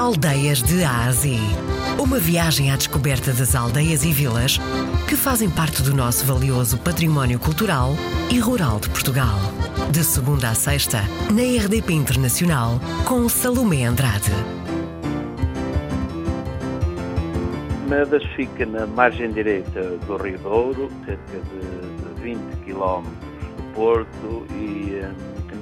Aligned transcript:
Aldeias 0.00 0.62
de 0.62 0.82
Ásia. 0.82 1.38
Uma 2.02 2.18
viagem 2.18 2.72
à 2.72 2.76
descoberta 2.76 3.34
das 3.34 3.54
aldeias 3.54 4.02
e 4.02 4.10
vilas 4.10 4.56
que 5.06 5.14
fazem 5.14 5.50
parte 5.50 5.82
do 5.82 5.94
nosso 5.94 6.24
valioso 6.24 6.78
património 6.78 7.38
cultural 7.38 7.90
e 8.32 8.38
rural 8.38 8.80
de 8.80 8.88
Portugal. 8.88 9.38
De 9.92 10.02
segunda 10.02 10.48
a 10.48 10.54
sexta, 10.54 11.02
na 11.30 11.42
RDP 11.42 11.92
Internacional, 11.92 12.80
com 13.06 13.28
Salomé 13.28 13.84
Andrade. 13.84 14.32
Medas 17.86 18.24
fica 18.34 18.64
na 18.64 18.86
margem 18.86 19.30
direita 19.30 19.98
do 20.06 20.16
Rio 20.16 20.38
Douro, 20.38 20.90
cerca 21.04 21.38
de 21.50 22.22
20 22.22 22.40
km 22.64 23.02
do 23.04 23.74
Porto 23.74 24.46
e 24.54 24.94
eh, 24.94 25.12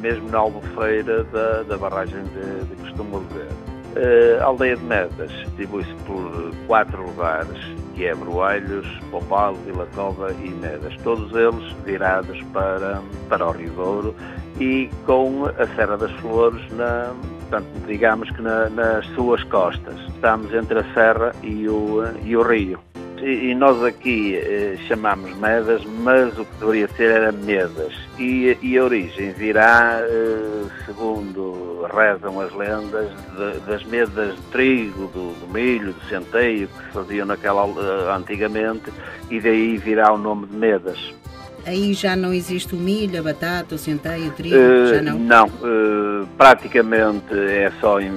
mesmo 0.00 0.30
na 0.30 0.38
albufeira 0.38 1.24
da, 1.24 1.64
da 1.64 1.76
barragem 1.76 2.22
de, 2.22 2.66
de 2.66 2.76
Costumo 2.82 3.18
Ver. 3.34 3.67
Uh, 3.98 4.40
aldeia 4.44 4.76
de 4.76 4.84
Medas 4.84 5.28
distribui-se 5.28 5.92
por 6.06 6.54
quatro 6.68 7.02
lugares, 7.02 7.58
que 7.96 8.06
é 8.06 8.14
Broelhos, 8.14 8.86
Pombal, 9.10 9.54
Vila 9.66 9.88
Cova 9.92 10.32
e 10.40 10.50
Medas, 10.50 10.94
todos 11.02 11.32
eles 11.34 11.72
virados 11.84 12.40
para, 12.52 13.02
para 13.28 13.44
o 13.44 13.50
Rio 13.50 13.72
Douro 13.72 14.14
e 14.60 14.88
com 15.04 15.46
a 15.46 15.66
Serra 15.74 15.96
das 15.96 16.12
Flores, 16.20 16.62
na, 16.74 17.12
portanto, 17.40 17.66
digamos 17.88 18.30
que 18.30 18.40
na, 18.40 18.68
nas 18.68 19.04
suas 19.16 19.42
costas. 19.44 19.98
Estamos 20.14 20.54
entre 20.54 20.78
a 20.78 20.94
Serra 20.94 21.34
e 21.42 21.68
o, 21.68 22.04
e 22.24 22.36
o 22.36 22.42
Rio. 22.42 22.78
E, 23.22 23.54
nós 23.54 23.82
aqui 23.82 24.36
eh, 24.36 24.76
chamamos 24.86 25.36
Medas, 25.36 25.82
mas 25.84 26.38
o 26.38 26.44
que 26.44 26.54
deveria 26.60 26.88
ser 26.88 27.10
era 27.10 27.32
Medas. 27.32 27.94
E, 28.18 28.56
e 28.62 28.78
a 28.78 28.84
origem 28.84 29.32
virá, 29.32 30.00
eh, 30.02 30.64
segundo 30.86 31.86
rezam 31.92 32.40
as 32.40 32.52
lendas, 32.54 33.08
de, 33.36 33.60
das 33.66 33.84
medas 33.84 34.34
de 34.34 34.42
trigo, 34.50 35.06
do, 35.08 35.32
do, 35.40 35.52
milho, 35.52 35.92
do 35.92 36.08
centeio, 36.08 36.68
que 36.68 36.84
se 36.84 36.90
faziam 36.92 37.26
naquela 37.26 37.64
uh, 37.64 38.10
antigamente, 38.16 38.92
e 39.30 39.40
daí 39.40 39.76
virá 39.76 40.12
o 40.12 40.18
nome 40.18 40.46
de 40.46 40.56
Medas. 40.56 41.14
Aí 41.66 41.92
já 41.92 42.16
não 42.16 42.32
existe 42.32 42.74
o 42.74 42.78
milho, 42.78 43.20
a 43.20 43.22
batata, 43.22 43.74
o 43.74 43.78
centeio, 43.78 44.28
o 44.28 44.30
trigo? 44.32 44.56
Uh, 44.56 44.86
já 44.88 45.02
não? 45.02 45.18
Não, 45.18 45.46
uh, 45.46 46.26
praticamente 46.36 47.34
é 47.34 47.70
só 47.80 48.00
em, 48.00 48.10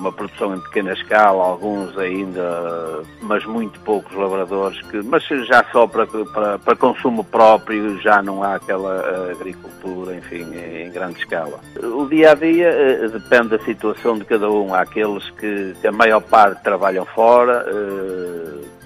uma 0.00 0.10
produção 0.10 0.54
em 0.54 0.60
pequena 0.60 0.92
escala, 0.92 1.44
alguns 1.44 1.96
ainda, 1.98 3.02
mas 3.20 3.44
muito 3.44 3.78
poucos 3.80 4.16
lavradores, 4.16 4.80
que, 4.82 5.02
mas 5.02 5.22
já 5.46 5.64
só 5.70 5.86
para, 5.86 6.06
para, 6.06 6.58
para 6.58 6.76
consumo 6.76 7.22
próprio, 7.22 8.00
já 8.00 8.22
não 8.22 8.42
há 8.42 8.54
aquela 8.54 9.30
agricultura, 9.30 10.16
enfim, 10.16 10.46
em 10.54 10.90
grande 10.90 11.18
escala. 11.18 11.60
O 11.82 12.06
dia 12.06 12.32
a 12.32 12.34
dia 12.34 12.70
uh, 13.04 13.08
depende 13.10 13.50
da 13.50 13.58
situação 13.60 14.18
de 14.18 14.24
cada 14.24 14.50
um. 14.50 14.74
Há 14.74 14.80
aqueles 14.80 15.28
que, 15.30 15.74
que 15.80 15.86
a 15.86 15.92
maior 15.92 16.22
parte 16.22 16.62
trabalham 16.62 17.04
fora, 17.04 17.66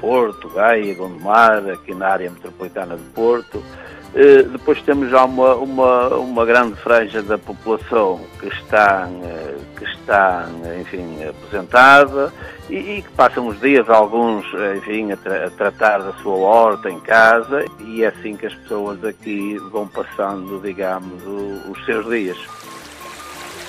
Porto, 0.00 0.48
Gaia, 0.48 0.94
Gondomar, 0.94 1.68
aqui 1.68 1.94
na 1.94 2.08
área 2.08 2.30
metropolitana 2.30 2.96
de 2.96 3.02
Porto. 3.14 3.62
Depois 4.52 4.80
temos 4.82 5.10
já 5.10 5.24
uma, 5.24 5.54
uma, 5.54 6.08
uma 6.16 6.44
grande 6.44 6.76
franja 6.76 7.22
da 7.22 7.38
população 7.38 8.20
que 8.38 8.48
está, 8.48 9.08
que 9.84 10.00
está 10.00 10.48
enfim, 10.80 11.24
aposentada 11.24 12.32
e, 12.68 13.02
que 13.02 13.08
passam 13.16 13.46
os 13.46 13.60
dias, 13.60 13.88
alguns, 13.88 14.46
enfim, 14.76 15.12
a, 15.12 15.16
tra 15.16 15.46
a, 15.46 15.50
tratar 15.50 15.98
da 15.98 16.12
sua 16.14 16.34
horta 16.34 16.90
em 16.90 17.00
casa 17.00 17.64
e 17.80 18.02
é 18.02 18.08
assim 18.08 18.36
que 18.36 18.46
as 18.46 18.54
pessoas 18.54 19.04
aqui 19.04 19.58
vão 19.70 19.86
passando, 19.86 20.60
digamos, 20.62 21.22
o, 21.24 21.70
os 21.70 21.84
seus 21.84 22.06
dias. 22.08 22.38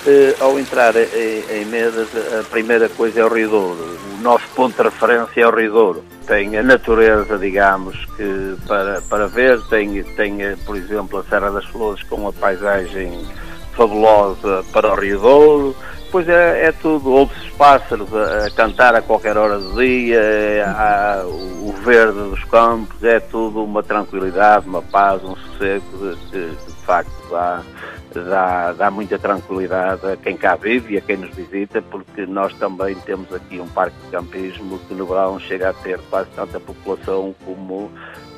Uh, 0.07 0.44
ao 0.44 0.59
entrar 0.59 0.95
em, 0.95 1.61
em 1.61 1.66
Medas, 1.66 2.09
a 2.39 2.44
primeira 2.44 2.88
coisa 2.89 3.22
é 3.22 3.25
o 3.25 3.33
Rio 3.33 3.50
Douro. 3.50 3.97
O 4.19 4.22
nosso 4.22 4.47
ponto 4.55 4.75
de 4.75 4.83
referência 4.83 5.41
é 5.41 5.47
o 5.47 5.55
Rio 5.55 5.72
Douro 5.72 6.16
tem 6.25 6.57
a 6.57 6.63
natureza, 6.63 7.38
digamos, 7.38 7.95
que 8.17 8.55
para, 8.67 9.02
para 9.02 9.27
ver, 9.27 9.61
tem, 9.69 10.03
tem, 10.16 10.38
por 10.66 10.75
exemplo, 10.75 11.19
a 11.19 11.23
Serra 11.23 11.51
das 11.51 11.66
Flores 11.66 12.01
com 12.03 12.16
uma 12.16 12.34
paisagem 12.34 13.25
fabulosa 13.73 14.63
para 14.72 14.91
o 14.91 14.95
Rio 14.95 15.19
Douro, 16.15 16.25
pois 16.25 16.29
é, 16.29 16.67
é 16.67 16.71
tudo, 16.71 17.11
ouve-se 17.11 17.51
pássaros 17.51 18.13
a, 18.13 18.45
a, 18.45 18.51
cantar 18.51 18.95
a 18.95 19.01
qualquer 19.01 19.37
hora 19.37 19.59
do 19.59 19.75
dia, 19.75 20.19
é, 20.19 20.63
há, 20.63 21.23
o 21.25 21.73
verde 21.83 22.17
dos 22.29 22.43
campos, 22.45 23.03
é 23.03 23.19
tudo 23.19 23.63
uma 23.63 23.83
tranquilidade, 23.83 24.67
uma 24.67 24.81
paz, 24.81 25.21
um 25.23 25.35
sossego 25.35 25.83
que, 25.91 26.31
que 26.31 26.71
de 26.71 26.85
facto 26.85 27.11
dá 27.29 27.61
dá, 28.23 28.71
dá 28.73 28.91
muita 28.91 29.19
tranquilidade 29.19 30.05
a 30.07 30.15
quem 30.15 30.37
cá 30.37 30.55
vive 30.55 30.93
e 30.93 30.97
a 30.97 31.01
quem 31.01 31.17
nos 31.17 31.35
visita, 31.35 31.81
porque 31.81 32.25
nós 32.25 32.53
também 32.53 32.95
temos 32.95 33.33
aqui 33.33 33.59
um 33.59 33.67
parque 33.67 33.95
de 34.05 34.11
campismo 34.11 34.79
que 34.87 34.93
no 34.93 35.05
verão 35.05 35.39
chega 35.39 35.69
a 35.69 35.73
ter 35.73 35.99
quase 36.09 36.29
tanta 36.35 36.59
população 36.59 37.35
como 37.43 37.91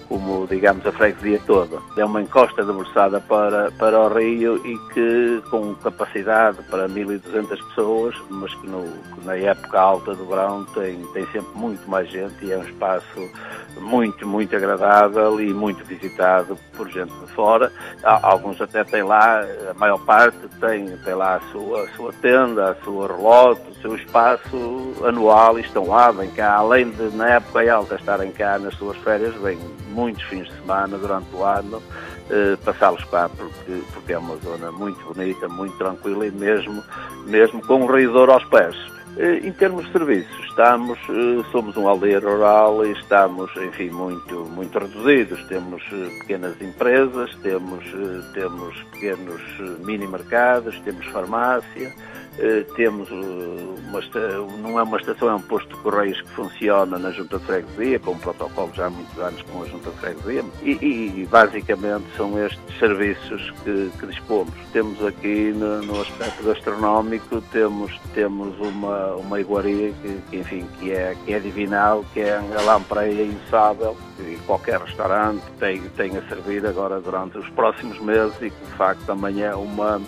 como, 0.07 0.47
digamos, 0.47 0.85
a 0.85 0.91
freguesia 0.91 1.39
toda. 1.45 1.79
É 1.97 2.05
uma 2.05 2.21
encosta 2.21 2.63
debruçada 2.63 3.19
para, 3.19 3.71
para 3.71 3.99
o 3.99 4.07
rio 4.07 4.57
e 4.65 4.77
que 4.93 5.41
com 5.49 5.75
capacidade 5.75 6.57
para 6.69 6.87
1.200 6.87 7.47
pessoas, 7.69 8.15
mas 8.29 8.53
que, 8.55 8.67
no, 8.67 8.83
que 8.83 9.25
na 9.25 9.35
época 9.35 9.79
alta 9.79 10.15
do 10.15 10.25
verão 10.25 10.65
tem, 10.73 10.97
tem 11.13 11.25
sempre 11.27 11.49
muito 11.55 11.89
mais 11.89 12.09
gente 12.09 12.45
e 12.45 12.51
é 12.51 12.57
um 12.57 12.63
espaço 12.63 13.29
muito, 13.79 14.27
muito 14.27 14.55
agradável 14.55 15.39
e 15.39 15.53
muito 15.53 15.83
visitado 15.85 16.57
por 16.75 16.89
gente 16.89 17.13
de 17.13 17.31
fora. 17.33 17.71
Alguns 18.03 18.59
até 18.61 18.83
têm 18.83 19.03
lá, 19.03 19.43
a 19.69 19.73
maior 19.75 19.99
parte 19.99 20.37
tem, 20.59 20.97
tem 20.97 21.13
lá 21.13 21.35
a 21.35 21.39
sua, 21.51 21.83
a 21.83 21.87
sua 21.89 22.13
tenda, 22.13 22.71
a 22.71 22.75
sua 22.83 23.07
relógio, 23.07 23.63
o 23.69 23.75
seu 23.81 23.95
espaço 23.95 24.93
anual 25.03 25.57
e 25.57 25.61
estão 25.61 25.87
lá, 25.87 26.11
vêm 26.11 26.29
cá, 26.31 26.55
além 26.55 26.89
de 26.89 27.15
na 27.15 27.35
época 27.35 27.57
alta 27.71 27.95
estarem 27.95 28.31
cá 28.31 28.57
nas 28.59 28.73
suas 28.75 28.97
férias, 28.97 29.33
vêm 29.35 29.59
muitos 29.97 30.23
fins 30.25 30.47
de 30.47 30.55
semana 30.61 30.95
durante 30.95 31.35
o 31.35 31.43
ano, 31.43 31.81
eh, 32.29 32.55
passá-los 32.63 33.03
cá, 33.05 33.27
porque, 33.35 33.81
porque 33.91 34.13
é 34.13 34.17
uma 34.17 34.37
zona 34.37 34.71
muito 34.71 35.03
bonita, 35.11 35.49
muito 35.49 35.75
tranquila 35.77 36.27
e 36.27 36.31
mesmo, 36.31 36.83
mesmo 37.25 37.65
com 37.65 37.83
um 37.83 37.87
rio 37.87 38.15
aos 38.31 38.45
pés. 38.45 38.75
Eh, 39.17 39.47
em 39.47 39.51
termos 39.51 39.83
de 39.87 39.91
serviços, 39.93 40.45
estamos, 40.45 40.99
eh, 41.09 41.43
somos 41.51 41.75
uma 41.75 41.89
aldeia 41.89 42.19
rural 42.19 42.85
e 42.85 42.91
estamos, 42.91 43.49
enfim, 43.57 43.89
muito, 43.89 44.45
muito 44.45 44.77
reduzidos. 44.77 45.43
Temos 45.47 45.81
eh, 45.91 46.19
pequenas 46.19 46.61
empresas, 46.61 47.35
temos, 47.41 47.83
temos 48.35 48.83
pequenos 48.91 49.41
mini-mercados, 49.83 50.79
temos 50.81 51.03
farmácia, 51.07 51.87
eh, 51.87 52.26
temos 52.75 53.09
uma, 53.09 53.99
não 54.61 54.79
é 54.79 54.83
uma 54.83 54.97
estação, 54.97 55.29
é 55.29 55.35
um 55.35 55.41
posto 55.41 55.75
de 55.75 55.81
correios 55.81 56.21
que 56.21 56.29
funciona 56.29 56.97
na 56.99 57.11
Junta 57.11 57.39
de 57.39 57.45
Freguesia, 57.45 57.99
com 57.99 58.11
um 58.11 58.17
protocolo 58.17 58.71
já 58.73 58.87
há 58.87 58.89
muitos 58.89 59.17
anos 59.19 59.41
com 59.43 59.63
a 59.63 59.65
Junta 59.65 59.89
de 59.89 59.97
Freguesia, 59.97 60.45
e, 60.61 60.71
e 60.71 61.27
basicamente 61.29 62.05
são 62.15 62.37
estes 62.45 62.79
serviços 62.79 63.51
que, 63.63 63.91
que 63.99 64.07
dispomos. 64.07 64.53
Temos 64.71 65.03
aqui 65.03 65.51
no, 65.55 65.81
no, 65.81 66.01
aspecto 66.01 66.43
gastronómico, 66.43 67.41
temos, 67.51 67.97
temos 68.13 68.57
uma, 68.59 69.15
uma 69.15 69.39
iguaria 69.39 69.91
que, 70.01 70.21
que, 70.29 70.37
enfim, 70.37 70.65
que 70.79 70.91
é, 70.91 71.15
que 71.25 71.33
é 71.33 71.39
divinal, 71.39 72.05
que 72.13 72.19
é 72.19 72.37
a 72.37 72.61
lampreia 72.61 73.23
insável, 73.23 73.97
e 74.19 74.37
qualquer 74.45 74.79
restaurante 74.79 75.41
tem, 75.59 75.81
tem 75.95 76.17
a 76.17 76.21
servir 76.27 76.65
agora 76.65 76.99
durante 76.99 77.37
os 77.37 77.49
próximos 77.49 77.99
meses 77.99 78.35
e 78.41 78.49
que 78.49 78.65
de 78.65 78.71
facto 78.73 79.03
também 79.05 79.43
é 79.43 79.53
uma 79.55 80.01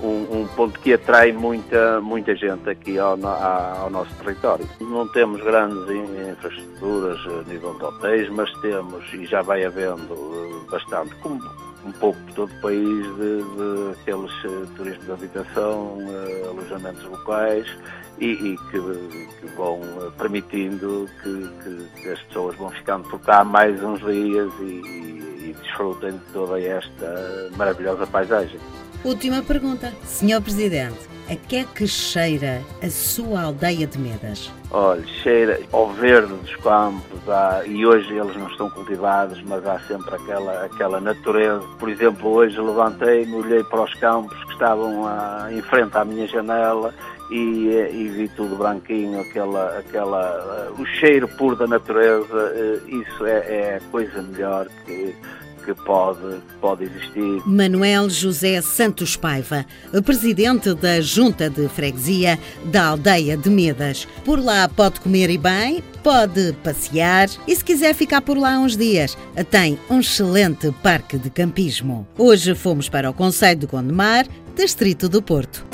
um, 0.00 0.40
um, 0.40 0.48
ponto 0.48 0.78
que 0.80 0.92
atrai 0.92 1.32
muita, 1.32 2.00
muita 2.00 2.34
gente 2.34 2.68
aqui 2.68 2.98
ao, 2.98 3.18
ao, 3.26 3.90
nosso 3.90 4.14
território. 4.16 4.68
Não 4.80 5.06
temos 5.08 5.42
grandes 5.42 5.88
infraestruturas 6.30 7.18
a 7.26 7.48
nível 7.48 7.74
de 7.74 7.84
hotéis, 7.84 8.28
mas 8.30 8.52
temos, 8.60 9.04
e 9.14 9.26
já 9.26 9.42
vai 9.42 9.64
havendo 9.64 10.14
eh, 10.14 10.70
bastante, 10.70 11.14
como 11.16 11.40
um 11.84 11.92
pouco 11.92 12.18
por 12.20 12.32
todo 12.34 12.52
o 12.52 12.60
país, 12.60 13.06
de, 13.16 13.42
de 13.42 14.00
aqueles 14.00 14.44
uh, 14.44 14.66
turismo 14.74 15.04
de 15.04 15.12
habitação, 15.12 15.98
alojamentos 16.48 17.04
locais 17.04 17.66
e, 18.18 18.26
e 18.26 18.56
que, 18.70 18.80
que, 19.40 19.46
vão 19.56 19.80
permitindo 20.16 21.08
que, 21.22 22.00
que, 22.02 22.08
as 22.08 22.20
pessoas 22.22 22.56
vão 22.56 22.70
ficando 22.70 23.08
por 23.08 23.20
cá 23.20 23.44
mais 23.44 23.82
uns 23.82 24.00
dias 24.00 24.52
e, 24.60 24.64
e, 24.64 25.50
e 25.50 25.56
desfrutem 25.60 26.12
de 26.12 26.24
toda 26.32 26.60
esta 26.60 27.50
maravilhosa 27.56 28.06
paisagem. 28.06 28.58
Última 29.04 29.42
pergunta. 29.42 29.92
Senhor 30.06 30.40
Presidente, 30.40 30.96
a 31.28 31.36
que 31.36 31.56
é 31.56 31.64
que 31.64 31.86
cheira 31.86 32.62
a 32.82 32.88
sua 32.88 33.42
aldeia 33.42 33.86
de 33.86 33.98
Medas? 33.98 34.50
Olha, 34.70 35.06
cheira 35.22 35.60
ao 35.72 35.92
verde 35.92 36.32
dos 36.32 36.56
campos, 36.56 37.28
há, 37.28 37.62
e 37.66 37.84
hoje 37.84 38.10
eles 38.16 38.34
não 38.34 38.48
estão 38.48 38.70
cultivados, 38.70 39.42
mas 39.42 39.66
há 39.66 39.78
sempre 39.80 40.14
aquela, 40.14 40.64
aquela 40.64 41.00
natureza. 41.02 41.62
Por 41.78 41.90
exemplo, 41.90 42.30
hoje 42.30 42.58
levantei-me, 42.58 43.34
olhei 43.34 43.62
para 43.64 43.82
os 43.82 43.92
campos 43.96 44.42
que 44.44 44.52
estavam 44.52 45.06
a, 45.06 45.48
em 45.52 45.60
frente 45.60 45.94
à 45.98 46.02
minha 46.02 46.26
janela 46.26 46.94
e, 47.30 47.68
e, 47.92 48.08
vi 48.08 48.28
tudo 48.28 48.56
branquinho, 48.56 49.20
aquela, 49.20 49.78
aquela, 49.78 50.72
o 50.78 50.86
cheiro 50.86 51.28
puro 51.28 51.56
da 51.56 51.66
natureza, 51.66 52.52
eh, 52.54 52.80
isso 52.86 53.26
é, 53.26 53.38
é 53.38 53.76
a 53.76 53.90
coisa 53.90 54.22
melhor 54.22 54.66
que, 54.84 55.14
que 55.64 55.74
pode, 55.74 56.40
pode 56.60 56.84
existir. 56.84 57.42
Manuel 57.46 58.08
José 58.10 58.60
Santos 58.60 59.16
Paiva, 59.16 59.64
presidente 60.04 60.74
da 60.74 61.00
Junta 61.00 61.48
de 61.48 61.68
Freguesia 61.68 62.38
da 62.66 62.88
aldeia 62.88 63.36
de 63.36 63.48
Medas. 63.48 64.06
Por 64.24 64.38
lá 64.38 64.68
pode 64.68 65.00
comer 65.00 65.30
e 65.30 65.38
bem, 65.38 65.82
pode 66.02 66.52
passear 66.62 67.28
e 67.46 67.56
se 67.56 67.64
quiser 67.64 67.94
ficar 67.94 68.20
por 68.20 68.36
lá 68.36 68.58
uns 68.58 68.76
dias, 68.76 69.16
tem 69.50 69.78
um 69.88 70.00
excelente 70.00 70.70
parque 70.82 71.16
de 71.16 71.30
campismo. 71.30 72.06
Hoje 72.18 72.54
fomos 72.54 72.88
para 72.88 73.10
o 73.10 73.14
Conselho 73.14 73.60
de 73.60 73.66
Gondomar, 73.66 74.26
distrito 74.54 75.08
do 75.08 75.22
Porto. 75.22 75.73